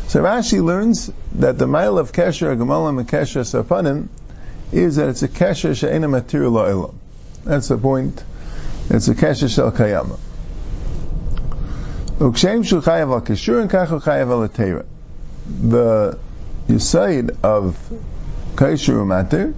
So 0.09 0.23
Rashi 0.23 0.59
learns 0.63 1.11
that 1.33 1.59
the 1.59 1.67
mile 1.67 1.99
of 1.99 2.11
Kesher 2.11 2.57
Gemalim 2.57 2.97
and 2.99 3.07
Kesher 3.07 3.43
Sapanim 3.45 4.07
is 4.71 4.95
that 4.95 5.07
it's 5.07 5.21
a 5.21 5.27
Kesher 5.27 5.77
She'ena 5.77 6.07
Material 6.07 6.51
La'ilam. 6.51 6.95
That's 7.43 7.67
the 7.67 7.77
point. 7.77 8.23
It's 8.89 9.07
a 9.07 9.13
Kesher 9.13 9.53
Shel 9.53 9.71
Kayama. 9.71 10.17
Ukshem 12.17 12.87
Al 12.87 13.21
Kishur 13.21 13.61
and 13.61 13.69
Kachu 13.69 14.01
Chayav 14.01 14.31
Al. 14.31 14.83
The 15.47 16.17
Yisaid 16.67 17.43
of 17.43 17.77
Kesher 18.55 19.05
Matir 19.05 19.53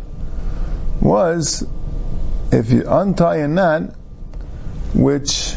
was 1.00 1.66
if 2.52 2.70
you 2.72 2.84
untie 2.90 3.38
a 3.38 3.48
knot, 3.48 3.96
which 4.94 5.56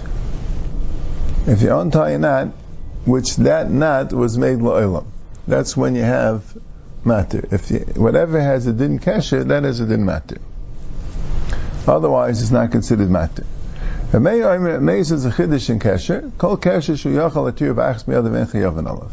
if 1.49 1.63
you 1.63 1.77
untie 1.77 2.11
a 2.11 2.19
knot, 2.21 2.53
which 3.05 3.37
that 3.37 3.71
knot 3.71 4.13
was 4.13 4.39
made 4.39 4.59
la'ilam. 4.59 5.07
That's 5.47 5.77
when 5.77 5.95
you 5.95 6.03
have 6.03 6.43
matter. 7.05 7.47
If 7.51 7.71
you, 7.71 7.81
whatever 7.97 8.41
has 8.41 8.67
a 8.67 8.73
din 8.73 8.99
kesher, 8.99 9.47
that 9.49 9.65
is 9.65 9.81
a 9.81 9.87
din 9.87 10.05
matter. 10.05 10.39
Otherwise, 11.87 12.41
it's 12.41 12.51
not 12.51 12.71
considered 12.71 13.11
matter. 13.11 13.45
May 14.13 15.03
says 15.03 15.27
a 15.27 15.31
chiddush 15.31 15.69
in 15.71 15.81
kesher. 15.81 16.33
Kol 16.39 16.57
kesher 16.57 16.99
shu 16.99 17.15
yachal 17.15 17.53
atir 17.53 17.75
v'achs 17.75 18.05
miyadav 18.05 18.35
en 18.35 18.47
chayav 18.47 18.81
alav. 18.83 19.11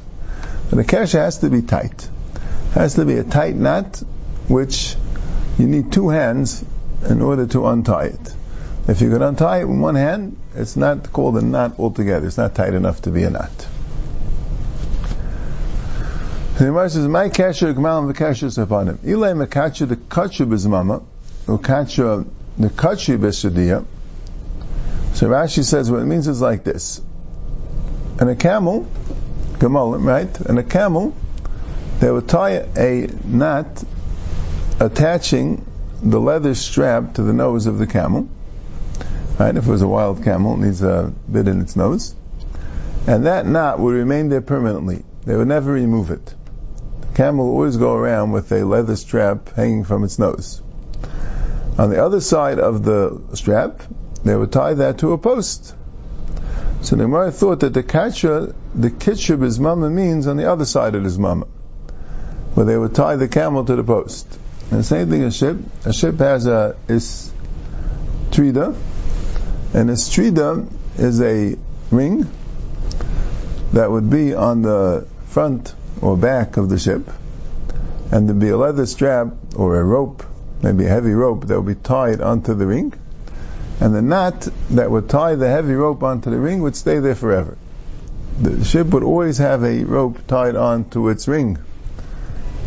But 0.70 0.78
the 0.78 0.84
kesher 0.86 1.20
has 1.20 1.40
to 1.40 1.50
be 1.50 1.62
tight. 1.62 2.08
Has 2.74 2.94
to 2.96 3.04
be 3.04 3.16
a 3.16 3.24
tight 3.24 3.56
knot, 3.56 4.02
which 4.48 4.96
you 5.60 5.68
need 5.68 5.92
two 5.92 6.10
hands 6.10 6.64
in 7.10 7.22
order 7.22 7.46
to 7.48 7.66
untie 7.68 8.06
it. 8.06 8.36
If 8.88 9.02
you 9.02 9.10
can 9.10 9.22
untie 9.22 9.60
it 9.62 9.68
with 9.68 9.80
one 9.80 9.96
hand, 9.96 10.38
it's 10.56 10.78
not 10.78 11.12
called 11.12 11.38
a 11.38 11.42
knot 11.42 11.78
altogether. 11.78 12.28
It's 12.28 12.38
not 12.38 12.56
tight 12.56 12.74
enough 12.74 13.02
to 13.02 13.10
be 13.12 13.24
a 13.24 13.30
knot. 13.30 13.68
The 16.62 16.68
Gemara 16.68 16.91
says, 16.91 17.08
"My 17.08 17.27
kasher 17.27 17.74
gmalim 17.74 18.13
v'kasher 18.13 18.56
sapanim." 18.56 18.98
Ilay 18.98 19.48
mekatcher 19.48 19.89
the 19.89 19.96
katcher 19.96 20.46
bezmama, 20.46 21.01
ukatcher 21.48 22.27
the 22.56 22.70
katcher 22.70 23.18
besudiya. 23.18 23.84
So 25.15 25.27
Rashi 25.27 25.63
says 25.63 25.89
what 25.89 26.01
it 26.01 26.06
means 26.06 26.27
is 26.27 26.39
like 26.39 26.63
this: 26.63 27.01
and 28.20 28.30
a 28.30 28.36
camel, 28.36 28.86
gemalim, 29.53 30.06
right? 30.06 30.39
And 30.41 30.60
a 30.60 30.63
camel, 30.63 31.15
they 32.00 32.12
would 32.12 32.30
tie 32.30 32.63
a 32.77 33.10
knot 33.25 33.84
attaching 34.80 35.65
the 36.03 36.20
leather 36.20 36.53
strap 36.53 37.15
to 37.15 37.24
the 37.24 37.34
nose 37.34 37.65
of 37.65 37.80
the 37.80 37.88
camel. 37.88 38.27
Right? 39.39 39.58
If 39.58 39.65
it 39.65 39.72
was 39.72 39.82
a 39.82 39.88
wild 39.88 40.24
camel, 40.24 40.53
it 40.53 40.65
needs 40.68 40.84
a 40.84 41.12
bit 41.32 41.48
in 41.48 41.60
its 41.60 41.75
nose. 41.75 42.13
And 43.08 43.25
that 43.25 43.48
knot 43.48 43.80
would 43.80 43.96
remain 43.96 44.30
there 44.30 44.41
permanently. 44.41 45.03
They 45.25 45.36
would 45.36 45.48
never 45.48 45.72
remove 45.72 46.12
it. 46.12 46.36
Camel 47.13 47.46
would 47.46 47.51
always 47.51 47.77
go 47.77 47.94
around 47.94 48.32
with 48.32 48.51
a 48.51 48.63
leather 48.63 48.96
strap 48.96 49.50
hanging 49.56 49.84
from 49.84 50.03
its 50.03 50.18
nose. 50.18 50.62
On 51.77 51.89
the 51.89 52.03
other 52.03 52.22
side 52.22 52.60
of 52.60 52.84
the 52.84 53.22
strap, 53.34 53.82
they 54.24 54.36
would 54.36 54.51
tie 54.51 54.75
that 54.75 55.00
to 55.00 55.13
a 55.13 55.18
post. 55.18 55.75
So 56.82 56.96
the 56.96 57.03
Gemara 57.03 57.32
thought 57.32 57.60
that 57.62 57.74
the 57.74 57.84
kacha, 57.84 58.56
the 58.74 58.89
kitcher 58.89 59.38
mama 59.60 59.89
means 59.89 60.27
on 60.27 60.38
the 60.38 60.50
other 60.50 60.65
side 60.65 60.96
of 60.96 61.20
mama, 61.20 61.48
where 62.53 62.65
they 62.65 62.77
would 62.77 62.96
tie 62.96 63.15
the 63.18 63.27
camel 63.27 63.65
to 63.65 63.75
the 63.75 63.84
post. 63.84 64.27
And 64.70 64.80
the 64.80 64.84
same 64.84 65.10
thing 65.10 65.24
a 65.24 65.32
ship. 65.32 65.58
A 65.86 65.94
ship 65.94 66.18
has 66.20 66.48
a 66.48 66.75
is 66.88 67.32
trida, 68.32 68.75
and 69.74 69.89
a 69.89 69.94
strida 69.94 70.72
is 70.98 71.22
a 71.22 71.58
ring 71.91 72.30
that 73.74 73.91
would 73.91 74.10
be 74.10 74.34
on 74.34 74.62
the 74.62 75.08
front 75.27 75.74
or 76.00 76.16
back 76.16 76.58
of 76.58 76.70
the 76.70 76.78
ship, 76.78 77.10
and 78.12 78.28
there'd 78.28 78.40
be 78.40 78.50
a 78.50 78.58
leather 78.58 78.86
strap 78.86 79.34
or 79.56 79.80
a 79.80 79.84
rope, 79.84 80.24
maybe 80.62 80.86
a 80.86 80.90
heavy 80.90 81.14
rope 81.14 81.48
that 81.48 81.60
would 81.60 81.76
be 81.76 81.82
tied 81.82 82.22
onto 82.22 82.54
the 82.54 82.66
ring, 82.66 82.94
and 83.80 83.96
the 83.96 84.02
knot 84.02 84.48
that 84.70 84.92
would 84.92 85.10
tie 85.10 85.36
the 85.36 85.50
heavy 85.50 85.74
rope 85.74 86.04
onto 86.04 86.30
the 86.30 86.40
ring 86.40 86.62
would 86.62 86.76
stay 86.76 87.00
there 87.00 87.16
forever. 87.16 87.58
The 88.40 88.64
ship 88.64 88.88
would 88.88 89.04
always 89.04 89.40
have 89.40 89.64
a 89.64 89.84
rope 89.84 90.20
tied 90.28 90.56
onto 90.56 91.10
its 91.10 91.28
ring. 91.28 91.58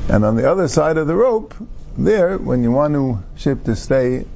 And 0.08 0.24
on 0.24 0.36
the 0.36 0.50
other 0.50 0.68
side 0.68 0.98
of 0.98 1.06
the 1.06 1.14
rope, 1.14 1.54
there, 1.96 2.36
when 2.36 2.62
you 2.62 2.70
want 2.70 2.94
to 2.94 3.22
ship 3.36 3.64
to 3.64 3.76
stay 3.76 4.26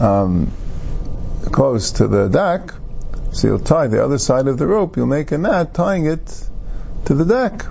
um, 0.00 0.50
close 1.44 1.92
to 1.92 2.08
the 2.08 2.28
deck, 2.28 2.72
so 3.32 3.48
you'll 3.48 3.58
tie 3.60 3.86
the 3.86 4.02
other 4.04 4.18
side 4.18 4.48
of 4.48 4.58
the 4.58 4.66
rope, 4.66 4.96
you'll 4.96 5.06
make 5.06 5.30
a 5.30 5.38
knot 5.38 5.74
tying 5.74 6.06
it 6.06 6.49
to 7.06 7.14
the 7.14 7.24
deck. 7.24 7.64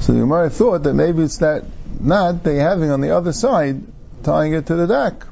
So 0.00 0.12
the 0.12 0.20
Gemara 0.20 0.50
thought 0.50 0.82
that 0.84 0.94
maybe 0.94 1.22
it's 1.22 1.38
that 1.38 1.64
knot 2.00 2.44
they 2.44 2.56
having 2.56 2.90
on 2.90 3.00
the 3.00 3.10
other 3.10 3.32
side, 3.32 3.82
tying 4.22 4.52
it 4.52 4.66
to 4.66 4.74
the 4.74 4.86
deck. 4.86 5.24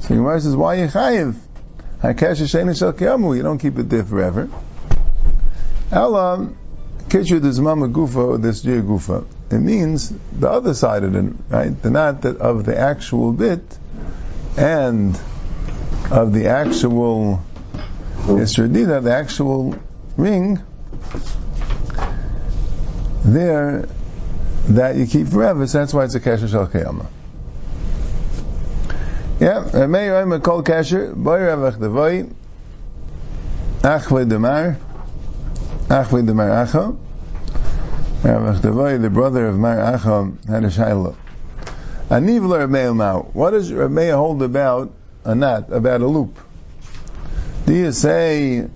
So 0.00 0.08
the 0.08 0.14
Gemara 0.16 0.40
says, 0.40 0.56
why 0.56 0.76
Yechayiv? 0.78 1.36
You 3.36 3.42
don't 3.42 3.58
keep 3.58 3.78
it 3.78 3.88
there 3.88 4.04
forever. 4.04 4.48
Ella, 5.92 6.50
Kitcher 7.08 7.40
this 7.40 7.58
mama 7.58 7.88
gufa, 7.88 8.42
this 8.42 8.64
gufa. 8.64 9.24
It 9.50 9.58
means 9.58 10.12
the 10.32 10.50
other 10.50 10.74
side 10.74 11.04
of 11.04 11.14
it, 11.14 11.32
right? 11.48 11.82
The 11.82 11.90
knot 11.90 12.24
of 12.24 12.64
the 12.64 12.76
actual 12.76 13.32
bit 13.32 13.78
and 14.56 15.14
of 16.10 16.32
the 16.32 16.46
actual 16.48 17.40
Isradida, 18.24 19.02
the 19.02 19.14
actual 19.14 19.76
ring, 20.16 20.58
there 23.24 23.88
that 24.68 24.96
you 24.96 25.06
keep 25.06 25.28
forever, 25.28 25.66
so 25.66 25.78
that's 25.78 25.94
why 25.94 26.04
it's 26.04 26.14
a 26.14 26.20
kasher 26.20 26.48
shal 26.48 26.66
kiyama. 26.66 27.06
Yeah, 29.40 29.86
may 29.86 30.06
you 30.06 30.38
call 30.40 30.62
kasher, 30.62 31.14
boy 31.14 31.40
ravach 31.40 31.78
devoy, 31.78 32.32
achve 33.80 34.28
demar, 34.28 34.78
achve 35.88 36.26
demar 36.26 36.48
acho, 36.48 36.98
ravach 38.22 38.60
devoy, 38.60 39.00
the 39.00 39.10
brother 39.10 39.46
of 39.46 39.58
Mar 39.58 39.76
Acho, 39.76 40.46
had 40.46 40.64
a 40.64 40.68
shayla. 40.68 41.16
Anivler 42.08 42.68
Rameya 42.68 43.32
What 43.32 43.52
does 43.52 43.70
Rameya 43.72 44.16
hold 44.16 44.42
about 44.42 44.92
a 45.24 45.34
knot, 45.34 45.72
about 45.72 46.02
a 46.02 46.06
loop? 46.06 46.38
Do 47.64 47.74
you 47.74 47.90
say 47.92 48.68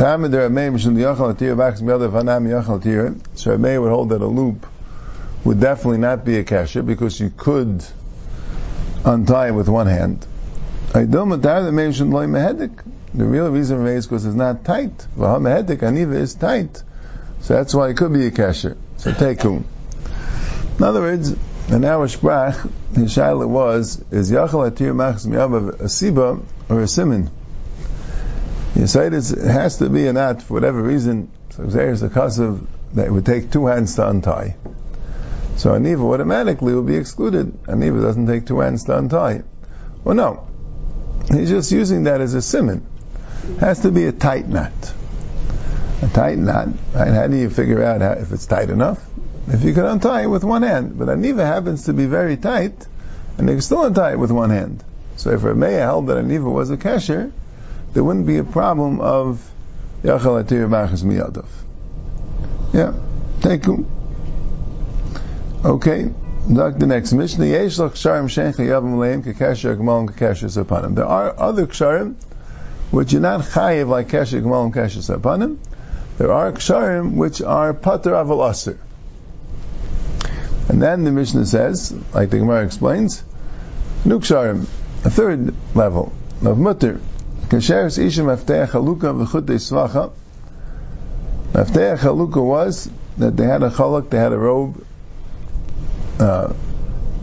Tamid 0.00 0.30
Rameya 0.30 0.72
Mishum 0.72 0.96
Yachal 0.96 1.34
Atir 1.34 1.54
Yachal 1.54 2.80
Atir? 2.80 3.20
So 3.34 3.54
Rameya 3.54 3.82
would 3.82 3.90
hold 3.90 4.08
that 4.08 4.22
a 4.22 4.26
loop 4.26 4.66
would 5.44 5.60
definitely 5.60 5.98
not 5.98 6.24
be 6.24 6.38
a 6.38 6.44
kasher 6.44 6.86
because 6.86 7.20
you 7.20 7.30
could 7.36 7.84
untie 9.04 9.48
it 9.48 9.50
with 9.50 9.68
one 9.68 9.88
hand. 9.88 10.26
I 10.94 11.04
don't 11.04 11.28
The 11.28 12.70
real 13.14 13.50
reason 13.50 13.78
Rameya 13.78 13.96
is 13.96 14.06
because 14.06 14.24
it's 14.24 14.34
not 14.34 14.64
tight. 14.64 15.06
V'ha 15.18 15.66
Aniva 15.66 16.14
is 16.14 16.34
tight. 16.34 16.82
So 17.42 17.52
that's 17.56 17.74
why 17.74 17.90
it 17.90 17.98
could 17.98 18.14
be 18.14 18.26
a 18.26 18.30
kasher. 18.30 18.78
So 18.96 19.12
take 19.12 19.44
In 19.44 19.66
other 20.82 21.02
words, 21.02 21.36
in 21.68 21.84
our 21.84 22.06
sprach, 22.06 22.54
his 22.94 23.14
shaila 23.14 23.46
was, 23.46 24.02
is 24.10 24.30
Yachal 24.30 24.70
Atir 24.70 24.94
Machs 24.94 25.26
Miyav 25.26 25.78
a 25.78 25.84
Siba 25.84 26.42
or 26.70 26.80
a 26.80 26.88
Simon? 26.88 27.28
You 28.74 28.86
say 28.86 29.06
it 29.06 29.12
has 29.12 29.78
to 29.78 29.88
be 29.88 30.06
a 30.06 30.12
knot 30.12 30.42
for 30.42 30.54
whatever 30.54 30.82
reason. 30.82 31.30
So 31.50 31.64
there 31.64 31.90
is 31.90 32.02
a 32.02 32.06
of 32.06 32.66
that 32.94 33.06
it 33.06 33.10
would 33.10 33.26
take 33.26 33.50
two 33.50 33.66
hands 33.66 33.96
to 33.96 34.08
untie. 34.08 34.56
So 35.56 35.72
Aniva 35.72 36.02
automatically 36.02 36.74
will 36.74 36.82
be 36.82 36.96
excluded. 36.96 37.64
Aniva 37.64 38.00
doesn't 38.00 38.26
take 38.26 38.46
two 38.46 38.60
hands 38.60 38.84
to 38.84 38.96
untie. 38.96 39.42
Well, 40.04 40.14
no. 40.14 40.48
He's 41.30 41.50
just 41.50 41.70
using 41.70 42.04
that 42.04 42.20
as 42.20 42.34
a 42.34 42.42
simon. 42.42 42.86
Has 43.58 43.80
to 43.80 43.90
be 43.90 44.04
a 44.04 44.12
tight 44.12 44.48
knot. 44.48 44.72
A 46.02 46.08
tight 46.08 46.38
knot. 46.38 46.68
Right? 46.94 47.12
How 47.12 47.26
do 47.26 47.36
you 47.36 47.50
figure 47.50 47.82
out 47.82 48.00
how, 48.00 48.12
if 48.12 48.32
it's 48.32 48.46
tight 48.46 48.70
enough? 48.70 49.04
If 49.48 49.64
you 49.64 49.74
can 49.74 49.84
untie 49.84 50.22
it 50.22 50.26
with 50.26 50.44
one 50.44 50.62
hand, 50.62 50.98
but 50.98 51.08
aniva 51.08 51.44
happens 51.44 51.84
to 51.86 51.92
be 51.92 52.06
very 52.06 52.36
tight, 52.36 52.86
and 53.36 53.48
you 53.48 53.54
can 53.54 53.62
still 53.62 53.84
untie 53.84 54.12
it 54.12 54.18
with 54.18 54.30
one 54.30 54.50
hand. 54.50 54.84
So 55.16 55.30
if 55.30 55.40
Rameya 55.40 55.80
held 55.80 56.06
that 56.06 56.24
aniva 56.24 56.50
was 56.50 56.70
a 56.70 56.76
kasher, 56.76 57.32
there 57.92 58.04
wouldn't 58.04 58.26
be 58.26 58.38
a 58.38 58.44
problem 58.44 59.00
of 59.00 59.50
yachal 60.02 60.42
atir 60.42 60.68
miyadav. 60.68 61.46
Yeah, 62.72 62.92
thank 63.40 63.66
you. 63.66 63.86
Okay, 65.64 66.10
Look 66.48 66.78
the 66.78 66.86
next 66.86 67.12
Mishnah. 67.12 67.46
Yesh 67.46 67.76
ksharim 67.76 68.24
shencha 68.24 68.66
yavam 68.66 68.96
leim 68.96 69.22
kekasher 69.22 69.76
gmalim 69.76 70.10
kekasher 70.10 70.48
sapanim. 70.48 70.94
There 70.96 71.04
are 71.04 71.38
other 71.38 71.66
ksharim 71.66 72.14
which 72.90 73.14
are 73.14 73.20
not 73.20 73.42
chayiv 73.42 73.88
like 73.88 74.08
kasher 74.08 74.42
gmalim 74.42 74.72
kasher 74.72 74.98
sapanim. 74.98 75.58
There 76.18 76.32
are 76.32 76.50
ksharim 76.50 77.14
which 77.14 77.42
are 77.42 77.74
pater 77.74 78.12
aval. 78.12 78.78
And 80.68 80.82
then 80.82 81.04
the 81.04 81.12
Mishnah 81.12 81.46
says, 81.46 81.92
like 82.14 82.30
the 82.30 82.38
Gemara 82.38 82.64
explains, 82.64 83.22
Nuksharim, 84.04 84.62
a 85.04 85.10
third 85.10 85.54
level 85.74 86.12
of 86.44 86.58
mutter. 86.58 87.00
Kasheres 87.50 87.98
Isha 87.98 88.20
Mafteach 88.22 88.68
Haluka 88.68 89.12
V'chute 89.12 89.56
Svacha. 89.58 90.12
Mafteach 91.52 91.98
Haluka 91.98 92.40
was 92.40 92.88
that 93.18 93.36
they 93.36 93.44
had 93.44 93.64
a 93.64 93.70
chaluk, 93.70 94.08
they 94.08 94.18
had 94.18 94.32
a 94.32 94.38
robe, 94.38 94.86
uh, 96.20 96.52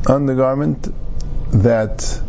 undergarment 0.06 0.94
that 1.54 2.22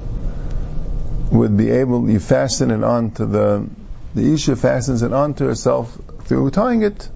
would 1.33 1.57
be 1.57 1.71
able, 1.71 2.09
you 2.09 2.21
fasten 2.21 2.71
it 2.71 2.85
onto 2.85 3.27
the, 3.27 3.69
the 4.15 4.33
Isha 4.33 4.55
fastens 4.55 5.03
it 5.03 5.13
onto 5.13 5.47
herself 5.47 5.99
through 6.21 6.53
tying 6.53 6.83
it. 6.83 7.09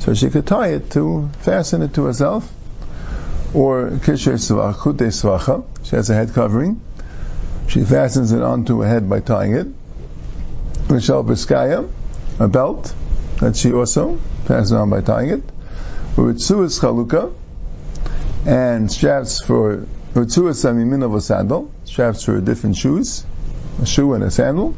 So 0.00 0.12
she 0.12 0.30
could 0.30 0.44
tie 0.48 0.70
it 0.70 0.90
to 0.90 1.30
fasten 1.38 1.82
it 1.82 1.94
to 1.94 2.06
herself 2.06 2.52
or 3.54 3.90
kisher 3.90 4.34
svachute 4.34 4.96
svacha. 4.96 5.64
She 5.84 5.94
has 5.94 6.10
a 6.10 6.14
head 6.14 6.34
covering. 6.34 6.80
She 7.68 7.84
fastens 7.84 8.32
it 8.32 8.42
onto 8.42 8.80
her 8.80 8.88
head 8.88 9.08
by 9.08 9.20
tying 9.20 9.54
it. 9.54 9.68
Michelle 10.88 11.24
Briskaya, 11.24 11.88
a 12.38 12.48
belt 12.48 12.94
that 13.40 13.56
she 13.56 13.72
also 13.72 14.18
passes 14.46 14.72
on 14.72 14.88
by 14.90 15.00
tying 15.00 15.30
it. 15.30 15.42
Uritsu 16.14 16.64
is 16.64 16.78
chaluka, 16.78 17.32
and 18.46 18.90
straps 18.90 19.40
for 19.40 19.86
Utsua 20.14 20.54
Samimin 20.54 21.02
of 21.04 21.14
a 21.14 21.20
sandal, 21.20 21.70
straps 21.84 22.22
for 22.22 22.40
different 22.40 22.76
shoes, 22.76 23.24
a 23.82 23.86
shoe 23.86 24.14
and 24.14 24.22
a 24.22 24.30
sandal. 24.30 24.74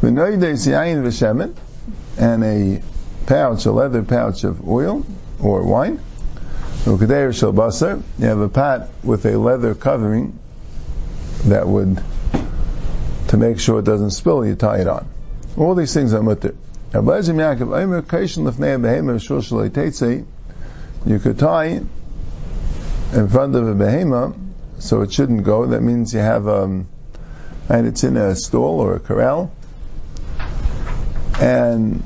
V'noides 0.00 0.66
yain 0.66 1.02
v'shemen, 1.04 1.54
and 2.18 2.42
a 2.42 2.82
pouch, 3.26 3.66
a 3.66 3.72
leather 3.72 4.02
pouch 4.02 4.44
of 4.44 4.66
oil 4.66 5.04
or 5.38 5.62
wine. 5.62 6.00
Ukadeir 6.84 7.34
shel 7.34 7.52
basar, 7.52 8.02
you 8.18 8.26
have 8.26 8.40
a 8.40 8.48
pot 8.48 8.88
with 9.04 9.26
a 9.26 9.36
leather 9.36 9.74
covering 9.74 10.38
that 11.44 11.68
would, 11.68 12.02
to 13.30 13.36
make 13.36 13.60
sure 13.60 13.78
it 13.78 13.84
doesn't 13.84 14.10
spill, 14.10 14.44
you 14.44 14.56
tie 14.56 14.80
it 14.80 14.88
on. 14.88 15.08
All 15.56 15.76
these 15.76 15.94
things 15.94 16.12
are 16.14 16.22
mutter. 16.22 16.56
You 21.06 21.18
could 21.20 21.38
tie 21.38 21.80
in 23.12 23.28
front 23.28 23.54
of 23.54 23.68
a 23.68 23.74
behema, 23.74 24.34
so 24.80 25.02
it 25.02 25.12
shouldn't 25.12 25.44
go. 25.44 25.66
That 25.66 25.80
means 25.80 26.12
you 26.12 26.18
have 26.18 26.48
um, 26.48 26.88
and 27.68 27.86
it's 27.86 28.02
in 28.02 28.16
a 28.16 28.34
stall 28.34 28.80
or 28.80 28.96
a 28.96 28.98
corral. 28.98 29.52
And 31.40 32.02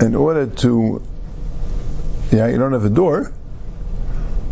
in 0.00 0.14
order 0.14 0.46
to, 0.46 1.02
yeah, 2.32 2.46
you 2.46 2.56
don't 2.56 2.72
have 2.72 2.86
a 2.86 2.90
door, 2.90 3.30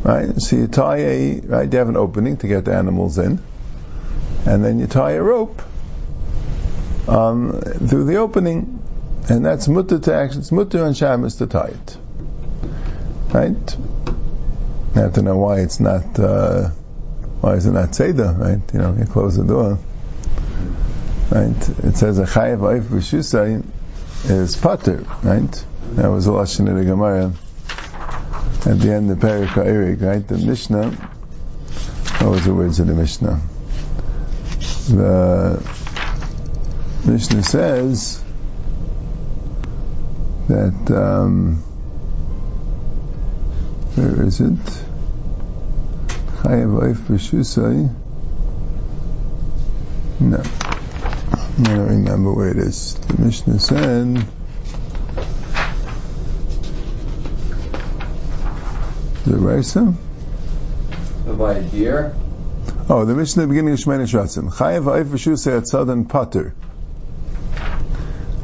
right? 0.03 0.39
So 0.43 0.57
you 0.57 0.67
tie 0.67 0.99
a, 0.99 1.41
right? 1.41 1.73
You 1.73 1.79
have 1.79 1.89
an 1.89 1.97
opening 1.97 2.37
to 2.39 2.49
get 2.49 2.67
the 2.67 2.75
animals 2.75 3.17
in, 3.17 3.39
and 4.45 4.63
then 4.63 4.79
you 4.79 4.87
tie 4.87 5.13
a 5.13 5.23
rope 5.23 5.63
um, 7.09 7.61
through 7.61 8.05
the 8.05 8.17
opening, 8.17 8.83
and 9.29 9.45
that's 9.45 9.69
mutter 9.69 9.99
to 9.99 10.15
action. 10.15 10.41
It's 10.41 10.53
mutter 10.53 10.85
on 10.85 10.95
Shabbos 10.95 11.37
to 11.37 11.47
tie 11.47 11.75
it, 11.75 11.99
right? 13.33 13.77
You 14.95 15.03
have 15.03 15.15
to 15.15 15.23
know 15.23 15.37
why 15.37 15.61
it's 15.61 15.81
not. 15.81 16.19
Uh, 16.19 16.71
why 17.41 17.55
is 17.55 17.67
it 17.67 17.73
not 17.73 17.95
Seder, 17.95 18.35
right? 18.39 18.61
You 18.73 18.79
know, 18.79 18.97
you 18.99 19.05
close 19.05 19.37
the 19.37 19.45
door. 19.45 19.79
Right? 21.31 21.69
It 21.85 21.97
says 21.97 22.19
a 22.19 22.25
chayav 22.25 22.59
oif 22.59 22.85
b'shusay 22.85 23.65
is 24.31 24.57
pater, 24.57 25.05
right? 25.23 25.65
That 25.93 26.09
was 26.09 26.27
a 26.27 26.31
lashon 26.31 26.69
of 26.69 26.77
the 26.77 26.85
Gemara 26.85 27.33
at 28.65 28.81
the 28.81 28.93
end 28.93 29.11
of 29.11 29.19
Perikah 29.19 29.65
Erik, 29.65 30.01
right? 30.01 30.27
The 30.27 30.39
Mishnah. 30.39 30.91
What 32.21 32.31
was 32.31 32.45
the 32.45 32.55
words 32.55 32.81
of 32.81 32.87
the 32.87 32.95
Mishnah? 32.95 33.41
The 34.89 35.86
Mishnah 37.07 37.45
says 37.45 38.21
that 40.49 40.91
um, 40.91 41.57
where 43.95 44.23
is 44.25 44.41
it? 44.41 44.59
Chayav 46.43 46.81
oif 46.83 46.97
b'shusay. 47.07 47.95
No. 50.19 50.43
I 51.59 51.63
don't 51.63 51.89
remember 51.89 52.33
where 52.33 52.49
it 52.49 52.59
is. 52.59 52.95
The 52.95 53.23
Mishnah 53.23 53.61
said, 53.61 54.27
the 59.27 59.37
Raisa? 59.37 59.95
By 61.39 61.55
a 61.55 61.63
deer? 61.63 62.17
Oh, 62.89 63.05
the 63.05 63.15
Mishnah 63.15 63.47
beginning 63.47 63.75
of 63.75 63.79
Shemini 63.79 64.09
Shratzim. 64.09 64.51
Chayav 64.53 64.85
ha'if 64.85 65.07
v'shu 65.07 65.57
at 65.57 65.63
Tzad 65.63 66.09
Pater. 66.09 66.53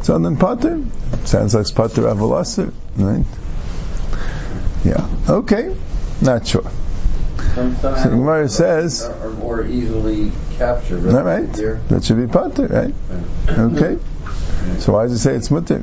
Tzad 0.02 0.38
Pater? 0.40 0.82
Sounds 1.26 1.54
like 1.54 1.66
Pater 1.74 2.02
Avalasir, 2.02 2.72
right? 2.96 3.24
Yeah. 4.84 5.08
Okay. 5.28 5.74
Not 6.20 6.46
sure. 6.46 6.64
Some, 7.54 7.76
some 7.76 7.96
So 7.96 8.10
Gemara 8.10 8.48
says, 8.48 9.02
are, 9.04 9.28
are 9.28 9.30
more 9.30 9.64
easily 9.64 10.32
captured. 10.56 11.06
all 11.14 11.22
right, 11.22 11.52
that 11.52 12.02
should 12.04 12.16
be 12.16 12.26
Pater, 12.26 12.66
right? 12.66 12.94
Okay. 13.48 13.98
So 14.78 14.92
why 14.94 15.04
does 15.04 15.12
it 15.12 15.18
say 15.18 15.34
it's 15.34 15.50
mutter? 15.50 15.82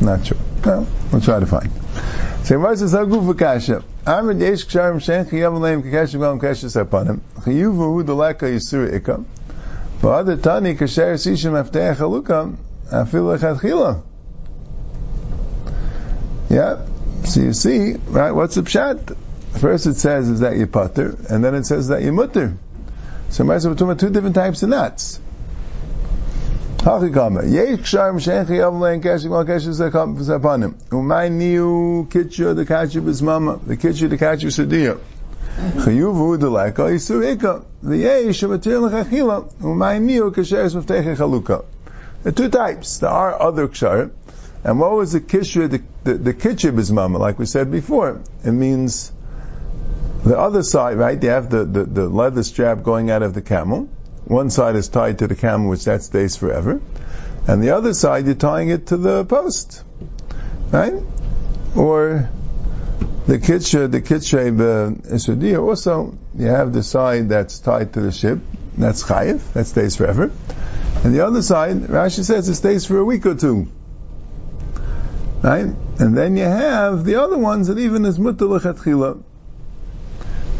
Not 0.00 0.26
sure. 0.26 0.38
Well, 0.64 0.86
we'll 1.10 1.20
try 1.20 1.40
to 1.40 1.46
find. 1.46 1.70
So 2.44 2.56
Gemara 2.56 2.76
says, 2.76 2.92
"Hagu 2.92 3.20
v'kasha." 3.34 3.82
Amid 4.06 4.40
yesh 4.40 4.66
ksharim 4.66 5.00
shen 5.02 5.26
chiyav 5.26 5.52
aleim 5.52 5.82
k'kasha 5.82 6.18
v'am 6.18 6.40
kasha 6.40 6.66
sapanim. 6.66 7.20
Chiyuv 7.40 7.74
hu 7.76 8.04
delaka 8.04 8.42
yisur 8.42 8.90
ikam. 8.98 9.24
V'ad 10.00 10.42
tani 10.42 10.74
kasher 10.74 11.14
sishim 11.14 11.52
afteach 11.62 11.96
halukam. 11.96 12.56
Afil 12.90 13.38
lechat 13.38 13.60
chila. 13.60 14.02
Yeah. 16.48 16.84
So 17.24 17.40
you 17.40 17.52
see, 17.52 17.94
right? 18.08 18.32
What's 18.32 18.56
the 18.56 18.62
pshat? 18.62 19.16
First 19.60 19.86
it 19.86 19.96
says 19.96 20.28
is 20.28 20.40
that 20.40 20.56
you 20.56 20.66
putter, 20.66 21.16
and 21.28 21.44
then 21.44 21.54
it 21.54 21.64
says 21.66 21.88
that 21.88 22.02
you 22.02 22.12
mutter. 22.12 22.56
So 23.30 23.44
we're 23.44 23.60
talking 23.60 23.82
about 23.82 24.00
two 24.00 24.10
different 24.10 24.34
types 24.34 24.62
of 24.64 24.70
nuts. 24.70 25.20
The 26.78 26.84
bismama. 33.02 33.66
The 33.66 33.76
kitcha 33.76 34.08
the 34.08 34.18
kachim 34.18 34.50
sadiya. 34.50 34.98
Delaka 35.76 36.90
yisur. 36.90 37.20
The. 41.42 41.64
There 42.22 42.32
are 42.32 42.34
two 42.34 42.48
types. 42.48 42.98
There 42.98 43.10
are 43.10 43.40
other 43.40 43.66
ksharim. 43.68 44.10
And 44.62 44.78
what 44.78 44.92
was 44.92 45.12
the 45.12 45.20
kishra, 45.20 45.70
the, 45.70 45.82
the, 46.04 46.14
the 46.14 46.34
kitcha 46.34 46.70
bismama, 46.70 47.18
like 47.18 47.38
we 47.38 47.46
said 47.46 47.70
before? 47.70 48.20
It 48.44 48.52
means 48.52 49.10
the 50.24 50.38
other 50.38 50.62
side, 50.62 50.98
right? 50.98 51.22
You 51.22 51.30
have 51.30 51.48
the, 51.48 51.64
the, 51.64 51.84
the 51.84 52.08
leather 52.08 52.42
strap 52.42 52.82
going 52.82 53.10
out 53.10 53.22
of 53.22 53.32
the 53.32 53.40
camel. 53.40 53.88
One 54.26 54.50
side 54.50 54.76
is 54.76 54.88
tied 54.88 55.20
to 55.20 55.26
the 55.26 55.34
camel, 55.34 55.70
which 55.70 55.86
that 55.86 56.02
stays 56.02 56.36
forever. 56.36 56.82
And 57.48 57.62
the 57.62 57.70
other 57.70 57.94
side, 57.94 58.26
you're 58.26 58.34
tying 58.34 58.68
it 58.68 58.88
to 58.88 58.98
the 58.98 59.24
post. 59.24 59.82
Right? 60.70 61.02
Or 61.74 62.28
the 63.26 63.38
kitcha, 63.38 63.90
the 63.90 64.02
kitcha, 64.02 64.56
the 65.40 65.58
also, 65.58 66.18
you 66.36 66.46
have 66.46 66.74
the 66.74 66.82
side 66.82 67.30
that's 67.30 67.58
tied 67.60 67.94
to 67.94 68.00
the 68.02 68.12
ship. 68.12 68.40
That's 68.76 69.02
chayiv. 69.02 69.54
That 69.54 69.66
stays 69.66 69.96
forever. 69.96 70.30
And 71.02 71.14
the 71.14 71.26
other 71.26 71.42
side, 71.42 71.76
Rashi 71.82 72.24
says 72.24 72.48
it 72.48 72.54
stays 72.56 72.84
for 72.86 72.98
a 72.98 73.04
week 73.04 73.24
or 73.26 73.34
two. 73.34 73.68
Right? 75.42 75.66
And 75.98 76.16
then 76.16 76.36
you 76.36 76.44
have 76.44 77.04
the 77.04 77.16
other 77.16 77.38
ones 77.38 77.68
that 77.68 77.78
even 77.78 78.04
is 78.04 78.18
mutter. 78.18 78.46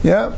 Yeah. 0.02 0.28